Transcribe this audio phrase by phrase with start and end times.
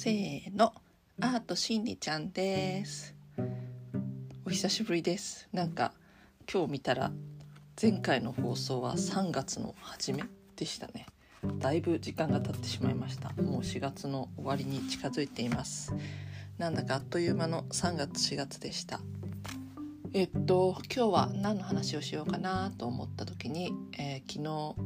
[0.00, 0.72] せーの。
[1.20, 3.16] アートしんりちゃんです。
[4.46, 5.48] お久しぶりです。
[5.52, 5.92] なんか
[6.48, 7.10] 今日見たら
[7.82, 10.22] 前回の放送は3月の初め
[10.54, 11.06] でしたね。
[11.58, 13.30] だいぶ時間が経ってしまいました。
[13.42, 15.92] もう4月の終わりに近づいています。
[16.58, 19.00] なんだかあっという間の3月4月でした。
[20.12, 24.76] えっと今日は何の話をしようかなと思った時に、えー、昨日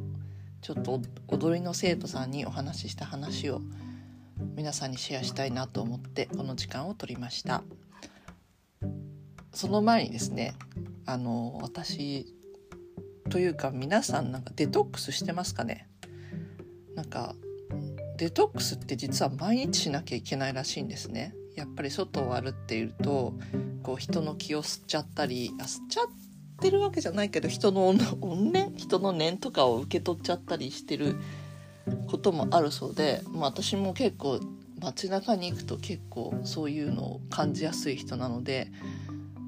[0.63, 3.61] ちょっと踊りの生徒さんにお話しした話を
[4.55, 7.63] 皆さんにシェアしたいなと思ってこの時間を取りました。
[9.53, 10.55] その前にですね
[11.05, 12.33] あの私
[13.29, 15.87] というか皆さんなんかデトックスしてますかね？
[16.95, 17.35] なんか
[18.17, 21.35] デトックスって実は毎日しなきゃいけないらしいんですね。
[21.55, 23.33] やっぱり外を歩っていると
[23.83, 26.05] こう人の気を吸っちゃったりあ吸っちゃっ
[26.59, 31.15] てるわけじゃないけど人の怨念人の念とかを受け取っちゃったりしてる
[32.07, 34.39] こともあるそうで、まあ、私も結構
[34.79, 38.69] 街中に行くと結構そういうのを感じやすい人なので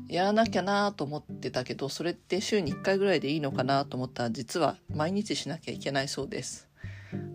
[0.08, 6.69] やらなきゃなと思ってたけどそれって週に1回ぐらいでいいのかなと思ったら実は毎日しなきゃいけないそうです。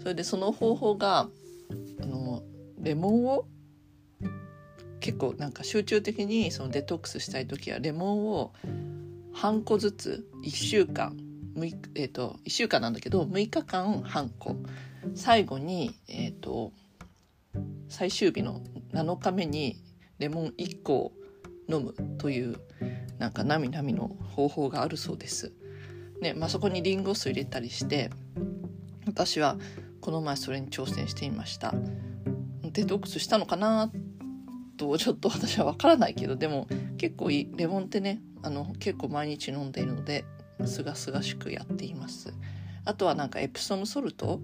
[0.01, 1.29] それでその方法が
[2.01, 2.43] あの
[2.79, 3.45] レモンを
[5.01, 8.53] 結構なんか集中的にそのデトックスしたい時はレモンを
[9.33, 11.17] 半個ずつ1週間
[11.57, 14.57] 6、えーと、1週間なんだけど6日間半個
[15.15, 16.73] 最後に、えーと、
[17.89, 18.63] 最終日の
[18.93, 19.83] 7日目に
[20.19, 21.13] レモン1個を
[21.69, 22.57] 飲むという
[23.19, 25.53] なんかなみなみの方法があるそうです。
[26.21, 28.11] ねまあ、そこにリンゴ酢入れたりして
[29.07, 29.57] 私は
[30.01, 31.75] この前それに挑戦していました。
[32.73, 33.91] デトックスしたのかな
[34.77, 40.25] とちょっと私は分からないけどでも結構いいレモンってねあの結構毎日飲んでいるので
[40.65, 42.33] すがすがしくやっています
[42.85, 44.41] あとはなんかエプソムソルト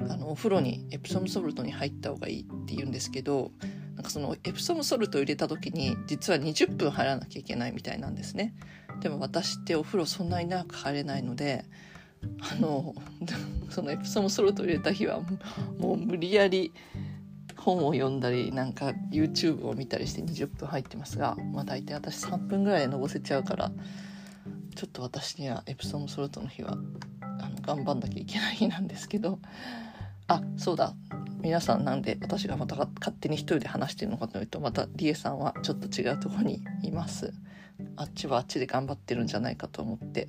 [0.00, 3.52] あのお風呂にエプソムソルトに入った方がいいって言うんですけど
[3.94, 8.54] なんかそのエプソムソルトを入れた時に実は20分入らなきゃいけないみたいなんですね。
[9.00, 11.64] でも私ってお風呂そんなに長く入れないので
[12.40, 12.94] あの
[13.70, 15.20] そのエプソムソルトを入れた日は
[15.78, 16.72] もう無理やり
[17.56, 23.72] 本を読んだりなんか YouTube を見たりして20分入ってますが、まあ、大体私3分ぐらいでのぼせちゃうから
[24.74, 26.78] ちょっと私にはエプソムソルトの日は
[27.66, 29.38] 頑張んなきゃいけない日なんですけど。
[30.28, 30.94] あそうだ。
[31.40, 37.32] 皆さんなんで私がまた勝手に一人で話してるのかというとまたリエさんはちょっと違うところにいます。
[37.96, 40.28] あっちはあっちで頑張ってるんじゃないかと思って。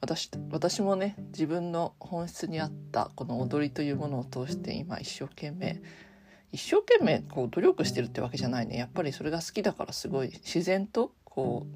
[0.00, 5.82] 私私もね自分の本質に合ったこの踊りというものを通して今一生懸命
[6.52, 8.76] 一生懸命こう努力してるってわけじゃないね。
[8.76, 11.66] やっぱりそれが好きだからすごい自然とこ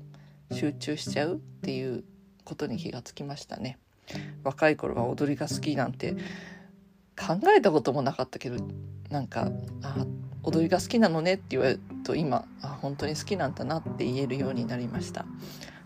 [0.50, 2.04] う集中しちゃうっていう
[2.44, 3.78] ことに気がつきましたね。
[4.42, 6.16] 若い頃は踊りが好きなんて
[7.16, 8.56] 考えたこともなかったけど
[9.10, 9.50] なんか
[9.82, 10.06] あ
[10.42, 15.24] 踊りが好きなのねって言われると今あ本当に好きなんだなって言えるようになりました。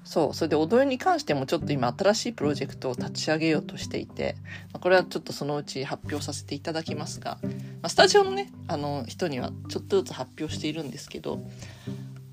[0.04, 4.36] そうそれで踊りに関してもちょっと今新しいプロジェクトを立ち上げようとしていて
[4.72, 7.48] これはちょっとそのうち発表させていただきますが、ま
[7.82, 11.42] あ、スタジオのねあの人にはちょっとずつ発表しているんですけど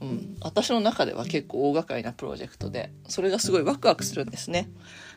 [0.01, 4.69] うん、私の中では結構大掛かりなプロジェクトでそれがすごいワクワクするんですね。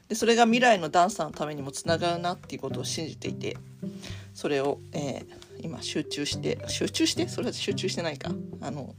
[0.09, 3.57] でそれが未来のダンサーのためにもつながるなっていうことを信じていて
[4.33, 7.29] それを、えー、今集中して集中して？
[7.29, 8.31] それは集中してないか。
[8.61, 8.95] あの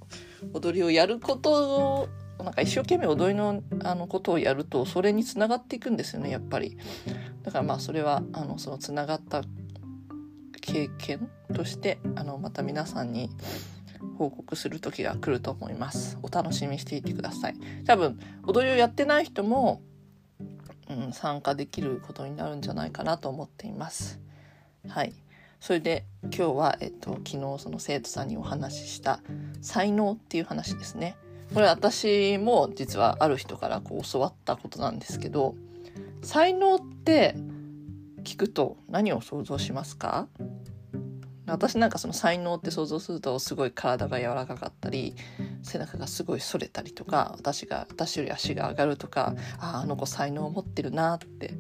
[0.54, 2.10] 踊りをやることを
[2.44, 6.78] なんか一生懸命踊りのあのことをやるとそれにつながっていくんですよねやっぱり。
[7.44, 9.44] だからまあそれはあのそのつながった
[10.62, 13.30] 経験としてあのまた皆さんに
[14.18, 16.18] 報告する時が来ると思います。
[16.22, 17.56] お楽しみにしていてください。
[17.86, 19.82] 多分踊りをやってない人も、
[20.90, 24.20] うん、参加できることになるんじゃないかなと思っています。
[24.88, 25.14] はい。
[25.60, 29.20] それで今日は、えっと、昨日その生徒さんにお話しした
[29.62, 31.18] 才能っていう話ですね。
[31.54, 35.56] これ私も実はある人からこう教わったことなんですけど
[36.22, 37.36] 才能って
[38.24, 40.28] 聞くと何を想像しますか？
[41.46, 45.16] 私なんかその才能って想像するとすごい体が柔らかかったり
[45.64, 51.54] 背中がすごい反れたりとか私が私より足が上がるとかああの子才能を持ってるなって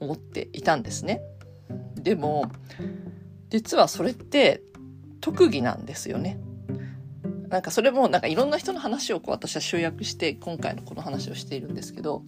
[0.00, 1.22] 思っていたんですね。
[1.96, 2.50] でも
[3.50, 4.62] 実はそれって
[5.20, 6.38] 特技なんですよね。
[7.48, 12.22] なんかそれもなんかいろんな人の話をこう私は集約して今回のこの話をしているんですけど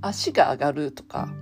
[0.00, 1.32] 足が上がるとか、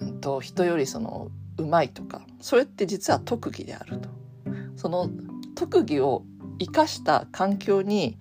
[0.00, 4.08] うんと人よりそのうまいとかそれって実は特技であると
[4.76, 5.10] その
[5.54, 6.24] 特技を
[6.60, 8.18] 生かした環境に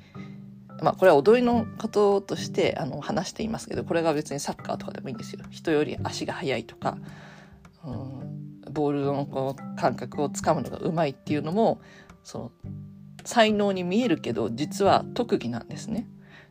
[0.81, 6.97] まあこれは踊りのこととしてあの話していますけどこれが別にサッカーとかでもいいんですよ人より足が速いとか、
[7.85, 11.81] うん、ボールのこう感覚をつかむのがうまいっていうのも
[12.23, 12.51] その
[13.25, 16.07] 才能に見えるけど実は特技なんですね。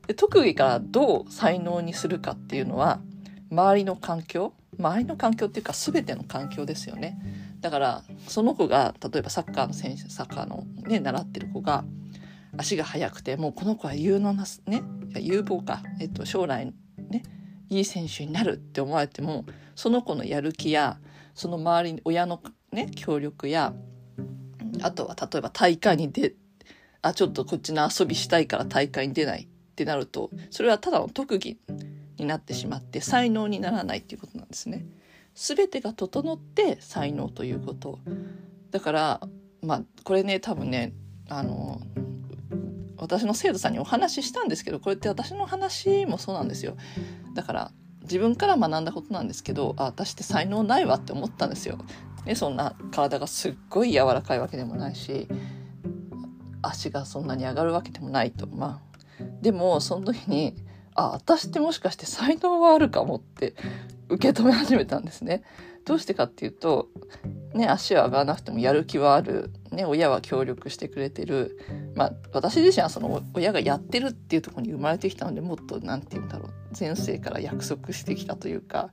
[0.07, 3.01] で特技からどう才能にするかっていうのは
[3.51, 7.19] 周りの環境周りの環境っていうか全ての環境ですよね。
[7.61, 11.85] だからその子が例えばサッカーの選手サッカーのね習ってる子が
[12.57, 14.83] 足が速くてもうこの子は有能なね
[15.17, 16.73] 有望か、えっと、将来
[17.09, 17.23] ね
[17.69, 19.45] いい選手になるって思われても
[19.75, 20.99] その子のやる気や
[21.35, 23.75] その周りに親のね協力や
[24.83, 26.35] あとは例えば大会に出
[27.03, 31.59] あちょっとこっちの遊びしたいから大会に出ないってなるとそれはただの特技
[32.17, 34.85] になってしまって才能にならないっていうことなんですね。
[35.39, 38.01] 全てが整って才能ということ。
[38.73, 39.21] だから
[39.63, 40.93] まあこれね多分ね
[41.29, 41.81] あの
[42.97, 46.77] 私の生徒さんにお話ししたんですけどこれって私の話もそうなんですよ。
[47.35, 51.79] だから自分から学んだことなんですけどあ私って才能ないわって思ったんですよ。
[52.25, 55.29] ね、そんな体がすっごい柔らかいわけでもないし
[56.63, 58.49] 足がそんなに上がるわけでもないと。
[58.49, 60.57] まあでもその時に
[60.97, 63.55] あ私ってもしかして才能はあるかもって
[64.09, 65.43] 受け止め始めたんですね。
[65.85, 66.89] どうしてかっていうと、
[67.55, 71.59] ね、足は上がらなくてもやる気はある、ね、親は協力してくれてる、
[71.95, 76.53] まあ、私自身はその親がやってるっていうところに生まれてきたのでもっと何て言うんだろう。
[76.79, 78.91] 前世から約束してきたというか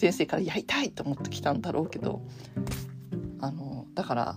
[0.00, 2.22] 前世からやりたいと思ってきたんだろうけど
[3.40, 4.36] あのだから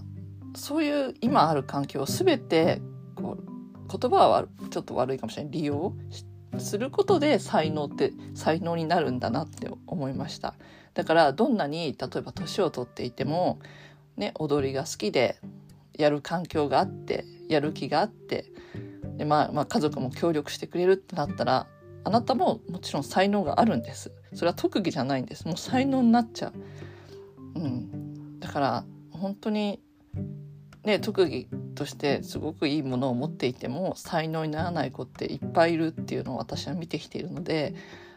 [0.54, 2.82] そういう今ある環境を全て
[3.16, 5.52] こう言葉はちょっと悪いかもしれない。
[5.54, 10.56] 利用してすることで才能って才能になるんだなって思いました。
[10.94, 13.60] だからどんなに例えば年を取っていても、
[14.18, 15.40] ね、踊りが好きで
[15.98, 18.52] やる環境があってやる気があって
[19.18, 21.68] で、まあ、まあ家族も協力してくれるってなったら
[22.04, 24.12] あなたももちろん才能があるんです。
[24.34, 25.46] それは特技じゃないんです。
[25.46, 26.50] もう才能になっちゃ
[27.56, 29.80] う、うん、だから本当に
[30.84, 31.48] ね特技
[31.82, 37.74] としてすごくいいものを持っていても才能にならない子っていっぱいいるっていうのを私は見てきているので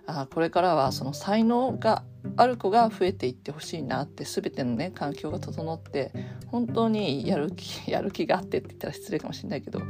[0.07, 2.05] あこれからはその才能が
[2.37, 6.13] ある子が増えていってほしいなって全てのね環境が整って
[6.49, 9.81] 本当にやる気 やる気があってって言ったら失礼かもしれないけど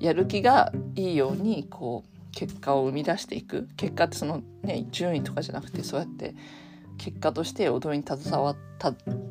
[0.00, 3.68] やる気がいいようにこう結果を生み出していく。
[3.76, 6.34] 結果ってそのね順位とかじゃなくてそうやって
[6.98, 8.54] 結果として踊りに携わ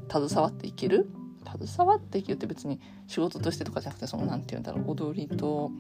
[0.10, 1.12] 携わっていける。
[1.44, 5.72] 携わっていけるって別に仕事としてとかじゃなくてその何て言うんだろう踊りと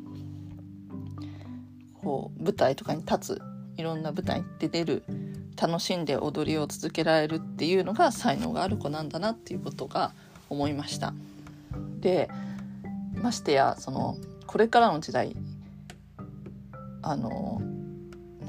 [2.02, 3.42] こう舞台とかに立つ
[3.78, 5.04] いろんな舞台に出る
[5.60, 10.12] 楽しんで踊りを続けられるっていうのが才能がある子なんだなっていうことが
[10.50, 11.14] 思いました。
[12.00, 12.30] で
[13.16, 15.36] ましてやそのこれからの時代
[17.02, 17.62] あの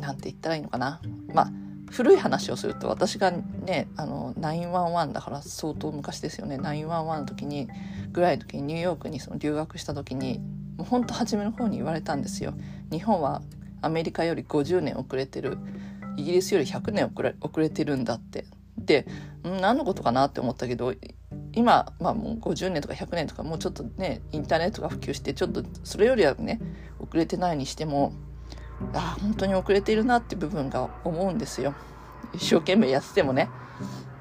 [0.01, 1.01] なんて言ったらいいのかな
[1.33, 1.53] まあ
[1.94, 6.56] 古い話をすると私がねあの911だから相当昔ですよね。
[6.56, 7.69] 911の時に
[8.12, 10.41] ぐらいの時にニューヨークにその留学した時に
[10.76, 12.55] もうほんと初めの方に言われたんですよ。
[12.91, 13.43] 日本は
[13.81, 15.58] アメリカより50年遅れてる。
[16.17, 18.44] イギリスより100年遅れ遅れてるんだって。
[18.76, 19.06] で
[19.44, 20.94] 何のことかなって思ったけど
[21.52, 26.61] 今、まあ、もう50年とか100年とかもうちょっとねインターネットが普及してちょっとそれよりはね
[26.99, 28.12] 遅れてないにしても
[28.93, 31.75] あ本当に遅れているなって部分が思うんですよ。
[32.32, 33.49] 一生懸命やっててもね。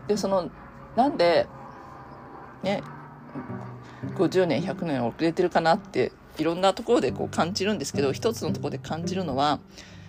[0.08, 0.50] でその
[0.96, 1.48] なんで
[2.62, 2.84] ね
[4.16, 9.60] 50年100年遅れてるかなっていろんなところでこう感じるんですけど一つのところで感じるのは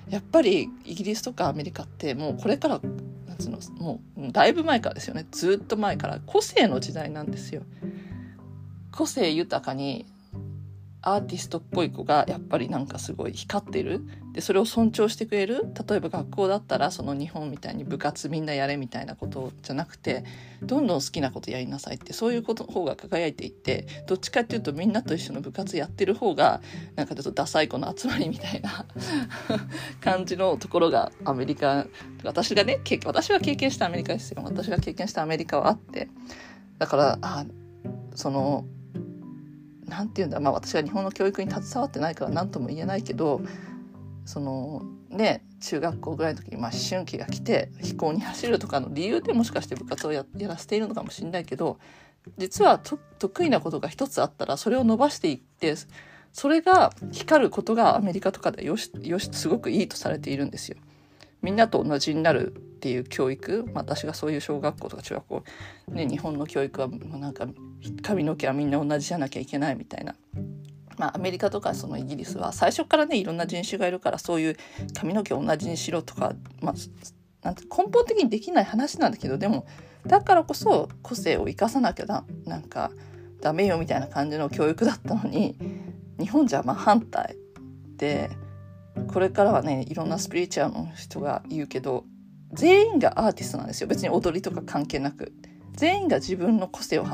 [0.08, 2.80] やっぱりイギリスとかアメリカってもうこれから
[3.26, 5.26] なんつうのもうだいぶ前からですよね。
[5.30, 7.62] ずっと前から個性の時代なんですよ。
[8.92, 10.06] 個性豊かに
[11.06, 14.00] アーティストっぽい子がやっぱりなんかすごい光ってる。
[14.32, 15.66] でそれを尊重してくれる。
[15.88, 20.24] 例えば学校だったらその日本みたいに部活みんなやれみたいなことじゃなくて
[20.62, 26.62] どんどん好きなことやりなさいってそういうことの方が輝いていってどっちかっていうとみんなと一緒の部活やってる方が
[26.96, 28.86] なんかちょっとダサい子の集まりみたいな
[30.00, 31.86] 感じのところがアメリカ
[32.24, 34.42] 私がね私は経験したアメリカですよ。
[34.44, 36.08] 私が経験したアメリカはあって。
[36.78, 37.44] だからあ
[38.14, 38.64] その
[39.88, 43.40] 何て言うんだまあ私が日本の教育に携わってないから何とも言えないけど
[44.24, 51.78] そのね中学校ぐらいの時に、まあ、思春期が来て飛行に走るとかの理由でもしかして部活をやらせているのかもしれないけど
[52.38, 55.74] 実は得意なことが一つあったらそれを伸ばしていって
[56.32, 60.78] それが光ることがアメリカとかでよしよしすごくいいとされているんですよ。
[61.44, 65.44] みんなと同じになるっていう教育、まあ、私がそういう小学校とか中学校、
[65.88, 67.46] ね、日本の教育はもうなんか
[68.02, 70.14] 髪の毛はみんな同じじゃなきゃいけないみたいな。
[70.96, 74.56] まあ、アメリカとかそのイギリスは最初からねいろんな人種がいるからそういう
[74.94, 76.74] 髪の毛同じにしろとか、まあ、
[77.42, 79.66] なんて根本的にできない話なんだけどでも
[80.06, 82.92] だからこそ個性を生かさなきゃだなんか
[83.40, 85.56] ダメよみたいな感じの教育だったのに
[86.20, 87.36] 日本じゃ真反対
[87.96, 88.30] で
[89.14, 92.04] これからはねいろんなスピリチュアルの人が言うけど
[92.52, 93.86] 全員がアーティストなんですよ。
[93.86, 95.32] 別に踊りとか関係なく。
[95.74, 97.06] 全員が自分の個性を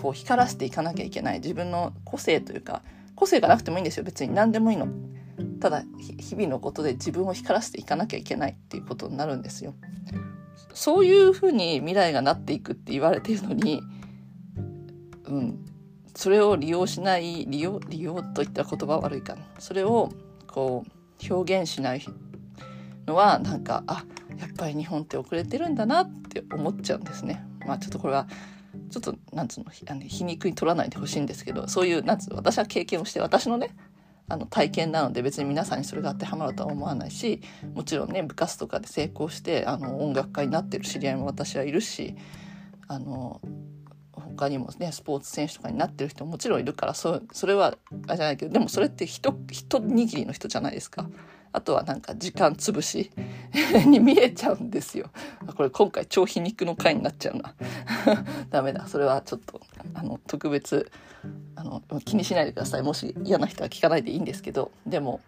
[0.00, 1.38] こう光らせていかなきゃいけない。
[1.38, 2.82] 自分の個性というか
[3.14, 4.04] 個性がなくてもいいんですよ。
[4.04, 4.88] 別に何でもいいの。
[5.60, 5.84] ただ
[6.18, 9.74] 日々のことで自分を光らせていかなきゃいけないっていうことになるんですよ。
[10.72, 13.82] そういうふうに未来がなっていくって言われてるのに
[15.26, 15.64] うん。
[16.16, 19.44] それを利用しない利用利用といった言葉悪いかな。
[19.60, 20.10] それを
[20.48, 20.93] こう
[21.28, 22.04] 表現しない
[23.06, 24.04] のはなんかあ
[24.38, 27.44] やっぱり日本って遅れてるんだなって思っちゃうんですね。
[27.66, 28.26] まあちょっとこれは
[28.90, 33.74] ちょっとなんつうのあの皮肉に取らないでほしいんですけどそういうなんつう私は経験をして私のね
[34.28, 37.40] あの体験なので別に皆さんにそれが当てはまるとは思わないし
[37.74, 42.16] もちろんね部活とかで成功してあの音楽家になってる知り合いも私はいるし
[42.88, 43.40] あの
[44.36, 47.76] 他にもねスポーツ選手とかになってる人ももちろんいるからそそれは
[48.06, 51.08] あれじゃないけどでもそれって一一握りの人じゃないですか。
[51.56, 53.12] あとはなんか時間潰し
[53.86, 55.10] に見えちゃうんですよ。
[55.56, 57.54] これ今回超皮肉の回になっちゃうな。
[58.50, 58.88] ダメだ。
[58.88, 59.60] それはちょっと
[59.94, 60.90] あの特別
[61.54, 62.82] あの気にしないでください。
[62.82, 65.20] もし嫌な人は聞かないでいいんですけど、でも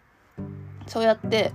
[0.89, 1.53] そうやって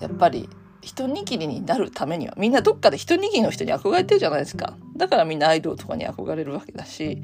[0.00, 0.48] やっぱり
[0.82, 4.76] 一握りになるためにはみんなどっかで一握りの人に憧れてるじゃないですか。
[4.96, 7.22] だからみんなアイドルとかに憧れるわけだし、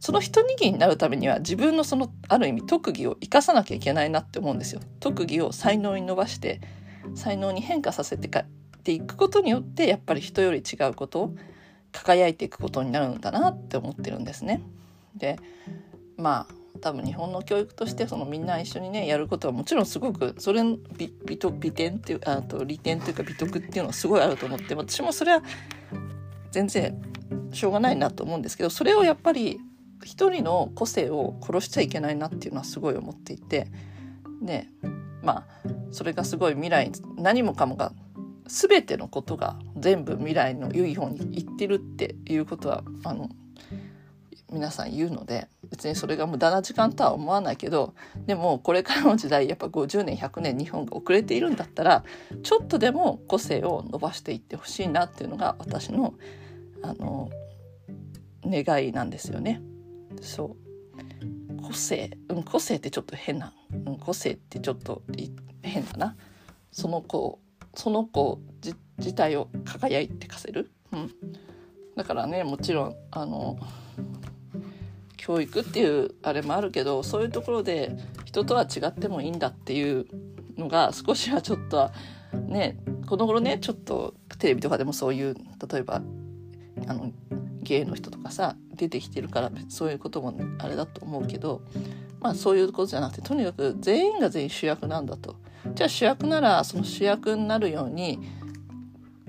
[0.00, 4.80] その一握りになるためには自分のそのある意味特技を生かさなきゃいけないなって思うんですよ。
[5.00, 6.60] 特技を才能に伸ばして
[7.14, 8.28] 才能に変化させて
[8.82, 11.36] ていくことによってやっぱり人より違うことを
[11.92, 14.62] 輝いていくことになるんだなって思ってるんですね。
[15.16, 15.38] で
[16.16, 25.42] まあ多分日本の教育としてそのみんな一緒にねやることはもちろんすごくそれの美美美点っていうあと利点というか美徳っていうのはすごいあると思って私もそれは
[26.50, 27.00] 全然
[27.52, 29.58] しょうがないなと思うんですけどそれをやっぱり
[30.04, 33.68] 一人の個性を殺しちゃいけないなっていうのはすごい思っていて
[34.42, 34.66] で
[35.22, 35.46] まあ
[35.90, 37.92] それがすごい未来何もかもが
[38.46, 43.30] 全てのことが全部未来の良い方にいってるっていうことはあの
[44.52, 47.94] 皆さん言うので別にそれが無駄な時間とは思わないけど
[48.26, 52.04] でもこれからの時代やっぱ50年100年日本が遅れているんだったら
[52.42, 56.14] ちょっとでも個性を伸ばしていってほしいなっていうのが私の
[56.82, 57.30] あの
[58.46, 59.62] 願いなんですよね。
[60.20, 60.56] そ
[61.58, 61.62] う。
[61.62, 63.54] 個性、うん、個性ってちょっと変な、
[63.86, 65.02] うん、個性ってちょっと
[65.62, 66.16] 変だな。
[66.70, 67.40] その子
[67.74, 68.38] その子
[68.98, 71.10] 自体を輝いてかせる、うん、
[71.96, 73.58] だからねもちろんあの
[75.24, 80.06] 教育っていうあれもあるけどそういうところで人とは違ってもいいんだっていう
[80.58, 81.90] のが少しはちょっと
[82.46, 82.76] ね
[83.06, 86.02] この頃ねちょっとテレビとかでもそういう例えば
[86.86, 87.10] あの
[87.62, 91.62] 芸の人とかさ出てきてるからそういうこともあれだと思うけど
[92.20, 95.36] まあそういうことじゃなくてとにかく全員が全員主役なんだと。
[95.74, 98.18] じゃあ主役ならその主役になるように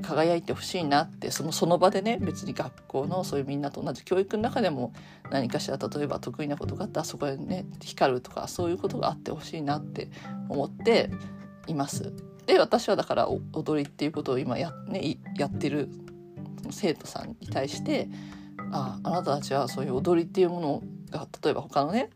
[0.06, 4.94] 輝いてほしいなってそのその場でね別に学校のそういうみんなと同じ教育の中でも
[5.32, 10.10] 何かしら例えば得意なことがあったらそこでね光るとかそういうことがあってほしいなって
[10.50, 11.10] 思って
[11.68, 12.14] います。
[12.46, 15.90] で私はだから踊りっていうことを今や,、ね、やってる
[16.70, 18.08] 生徒さんに対して
[18.72, 22.10] ああなたたちはそういう踊りっていうものが例えば他のね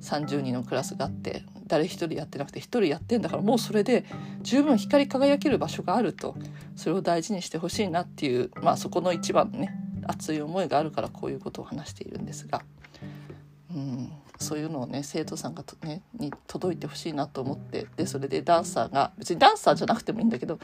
[0.00, 4.04] 30人のクラスがあって誰一人やってなくて一人やってんだからもうそれで
[4.42, 6.34] 十分光り輝ける場所があると
[6.74, 9.72] それを大事にしてほしいなっていうまあそこの一番ね
[10.04, 12.62] 熱い思いがあるからこういうことを話しているんですが、
[13.72, 20.58] うん、そういうのをね生徒さんがと、ね、に届いてほしいなと思ってでそれでダンサーが別にダンサーじゃなくてもいいんだけど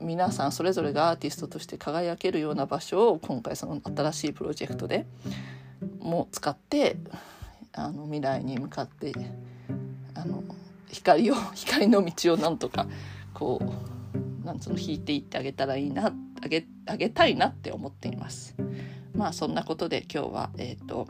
[0.00, 5.06] 皆さんそれぞれがアーティストとして輝けるような場所を今回その新しいプロジェクトで
[5.98, 6.96] も使って
[7.72, 9.12] あの未来に向かって
[10.16, 10.42] あの
[10.90, 12.86] 光を 光の道をなんとか
[13.34, 18.54] こうなんつうの引いていってあげたらいいなあげあげたいなって思っています。
[19.14, 21.08] まあそんなことで今日はえっ、ー、と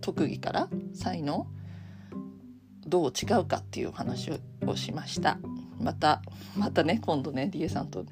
[0.00, 1.46] 特技から才能
[2.86, 4.30] どう違うかっていう話
[4.66, 5.38] をしました。
[5.78, 6.22] また
[6.56, 8.04] またね今度ねリエさんと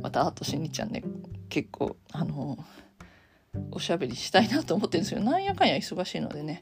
[0.00, 1.02] またあとしんにちゃんね
[1.48, 2.58] 結構あの
[3.70, 6.60] おしゃべりしたいなと思ってるんですけどなんやかんや忙しいのでね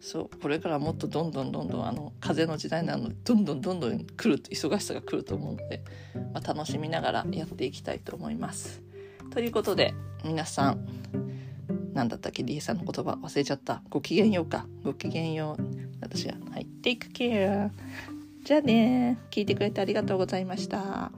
[0.00, 5.84] そうこれからもっとどんどんどんどんあの風の時代なのでどんどんどんどん来る忙しさが来ると思うので、
[6.32, 8.82] まあ、楽しみながらやっていきたいと思います。
[9.30, 10.86] ということで皆さん
[11.92, 15.62] 何だったっけリエさんの言葉忘れちゃったごきげんようかごきげんよう
[16.00, 17.70] 私ははい Take care
[18.42, 21.12] じゃあね聞いてくれてありがとうございました。